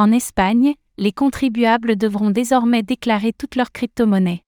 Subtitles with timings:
[0.00, 4.44] En Espagne, les contribuables devront désormais déclarer toutes leurs crypto-monnaies.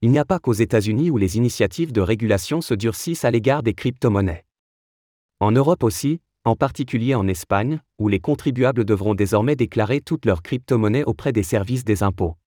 [0.00, 3.62] Il n'y a pas qu'aux États-Unis où les initiatives de régulation se durcissent à l'égard
[3.62, 4.46] des crypto-monnaies.
[5.40, 10.42] En Europe aussi, en particulier en Espagne, où les contribuables devront désormais déclarer toutes leurs
[10.42, 12.38] crypto-monnaies auprès des services des impôts.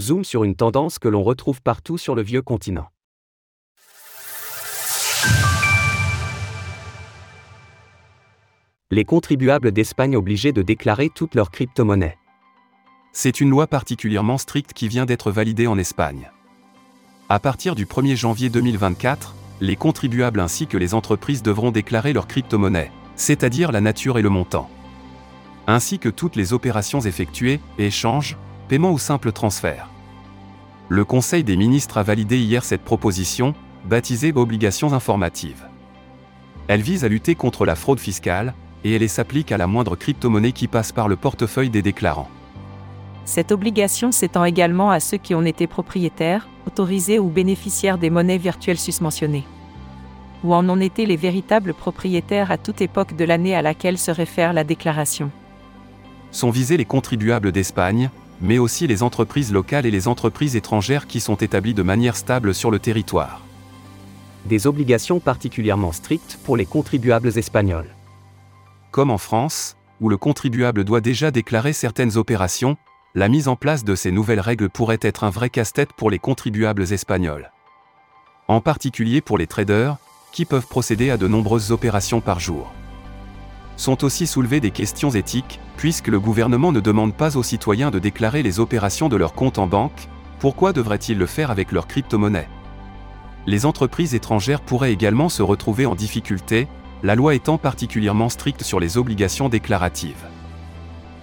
[0.00, 2.88] Zoom sur une tendance que l'on retrouve partout sur le vieux continent.
[8.90, 12.16] Les contribuables d'Espagne obligés de déclarer toutes leurs crypto-monnaies.
[13.12, 16.30] C'est une loi particulièrement stricte qui vient d'être validée en Espagne.
[17.28, 22.26] À partir du 1er janvier 2024, les contribuables ainsi que les entreprises devront déclarer leurs
[22.26, 24.70] crypto-monnaies, c'est-à-dire la nature et le montant.
[25.66, 29.90] Ainsi que toutes les opérations effectuées, échanges, paiements ou simples transferts.
[30.88, 33.52] Le Conseil des ministres a validé hier cette proposition,
[33.84, 35.66] baptisée Obligations informatives.
[36.68, 40.52] Elle vise à lutter contre la fraude fiscale, et elle s'applique à la moindre crypto-monnaie
[40.52, 42.30] qui passe par le portefeuille des déclarants.
[43.24, 48.38] Cette obligation s'étend également à ceux qui ont été propriétaires, autorisés ou bénéficiaires des monnaies
[48.38, 49.44] virtuelles susmentionnées.
[50.44, 54.10] Ou en ont été les véritables propriétaires à toute époque de l'année à laquelle se
[54.10, 55.30] réfère la déclaration?
[56.30, 61.20] Sont visés les contribuables d'Espagne, mais aussi les entreprises locales et les entreprises étrangères qui
[61.20, 63.42] sont établies de manière stable sur le territoire.
[64.46, 67.97] Des obligations particulièrement strictes pour les contribuables espagnols.
[68.90, 72.76] Comme en France, où le contribuable doit déjà déclarer certaines opérations,
[73.14, 76.18] la mise en place de ces nouvelles règles pourrait être un vrai casse-tête pour les
[76.18, 77.52] contribuables espagnols.
[78.48, 79.96] En particulier pour les traders,
[80.32, 82.72] qui peuvent procéder à de nombreuses opérations par jour.
[83.76, 87.98] Sont aussi soulevées des questions éthiques, puisque le gouvernement ne demande pas aux citoyens de
[87.98, 90.08] déclarer les opérations de leur compte en banque,
[90.38, 92.48] pourquoi devraient-ils le faire avec leur crypto-monnaie?
[93.46, 96.68] Les entreprises étrangères pourraient également se retrouver en difficulté,
[97.02, 100.26] la loi étant particulièrement stricte sur les obligations déclaratives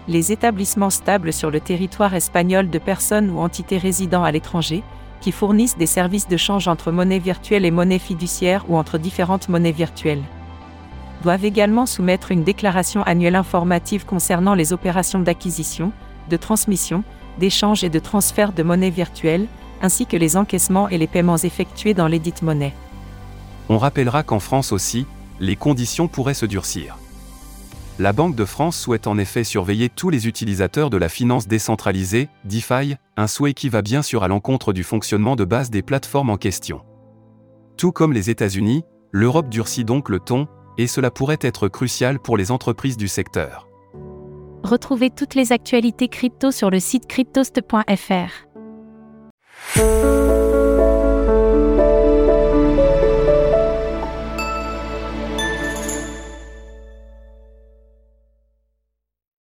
[0.08, 4.84] les établissements stables sur le territoire espagnol de personnes ou entités résidant à l'étranger,
[5.22, 9.50] qui fournissent des services de change entre monnaie virtuelle et monnaie fiduciaire ou entre différentes
[9.50, 10.24] monnaies virtuelles.
[11.24, 15.92] Doivent également soumettre une déclaration annuelle informative concernant les opérations d'acquisition,
[16.30, 17.04] de transmission,
[17.40, 19.48] d'échange et de transfert de monnaie virtuelle,
[19.82, 22.74] ainsi que les encaissements et les paiements effectués dans l'édite monnaie.
[23.70, 25.08] On rappellera qu'en France aussi,
[25.40, 26.98] les conditions pourraient se durcir.
[27.98, 32.28] La Banque de France souhaite en effet surveiller tous les utilisateurs de la finance décentralisée,
[32.44, 36.30] DeFi, un souhait qui va bien sûr à l'encontre du fonctionnement de base des plateformes
[36.30, 36.82] en question.
[37.78, 40.48] Tout comme les États-Unis, l'Europe durcit donc le ton,
[40.78, 43.70] et cela pourrait être crucial pour les entreprises du secteur.
[44.64, 48.46] Retrouvez toutes les actualités crypto sur le site cryptost.fr.